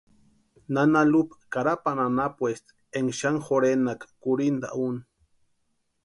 Nana 0.75 1.01
Lupa 1.09 1.35
Carapani 1.53 2.01
anapuesti 2.05 2.73
énka 2.99 3.15
xani 3.19 3.41
jorhenaka 3.49 4.05
kurhinta 4.23 4.67
úni. 4.87 5.01